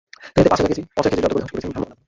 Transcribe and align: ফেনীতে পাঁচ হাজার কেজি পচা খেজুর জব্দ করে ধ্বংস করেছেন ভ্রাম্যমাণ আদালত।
ফেনীতে 0.33 0.49
পাঁচ 0.51 0.57
হাজার 0.61 0.71
কেজি 0.71 0.81
পচা 0.95 1.07
খেজুর 1.09 1.21
জব্দ 1.25 1.33
করে 1.33 1.39
ধ্বংস 1.41 1.49
করেছেন 1.53 1.69
ভ্রাম্যমাণ 1.71 1.83
আদালত। 1.91 1.99